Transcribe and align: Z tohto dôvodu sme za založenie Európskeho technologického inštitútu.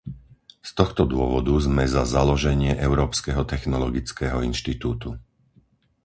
Z 0.65 0.71
tohto 0.79 1.03
dôvodu 1.15 1.53
sme 1.67 1.83
za 1.95 2.03
založenie 2.15 2.71
Európskeho 2.87 3.43
technologického 3.53 4.37
inštitútu. 4.49 5.09